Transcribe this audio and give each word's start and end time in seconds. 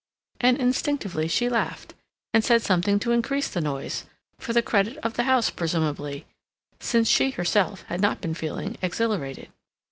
and 0.39 0.57
instinctively 0.57 1.27
she 1.27 1.47
laughed, 1.47 1.93
and 2.33 2.43
said 2.43 2.63
something 2.63 2.97
to 2.97 3.11
increase 3.11 3.47
the 3.47 3.61
noise, 3.61 4.07
for 4.39 4.51
the 4.51 4.63
credit 4.63 4.97
of 5.05 5.13
the 5.13 5.25
house 5.25 5.51
presumably, 5.51 6.25
since 6.79 7.07
she 7.07 7.29
herself 7.29 7.83
had 7.83 8.01
not 8.01 8.19
been 8.19 8.33
feeling 8.33 8.77
exhilarated. 8.81 9.49